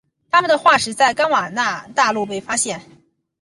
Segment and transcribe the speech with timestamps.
[0.31, 2.81] 它们的化石在冈瓦纳大陆被发现。